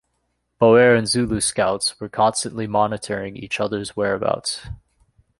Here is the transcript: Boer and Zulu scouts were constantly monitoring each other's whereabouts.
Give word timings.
Boer 0.57 0.95
and 0.95 1.07
Zulu 1.07 1.39
scouts 1.39 1.99
were 1.99 2.09
constantly 2.09 2.65
monitoring 2.65 3.37
each 3.37 3.59
other's 3.59 3.95
whereabouts. 3.95 4.65